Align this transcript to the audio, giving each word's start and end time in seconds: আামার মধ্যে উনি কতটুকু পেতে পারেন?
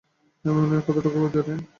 আামার 0.45 0.55
মধ্যে 0.61 0.75
উনি 0.75 0.85
কতটুকু 0.87 1.17
পেতে 1.23 1.39
পারেন? 1.39 1.59